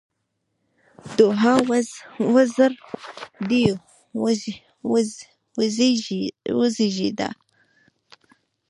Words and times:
دوعا: 1.17 1.53
وزر 2.33 2.71
دې 3.49 3.61
وزېږده! 6.53 7.29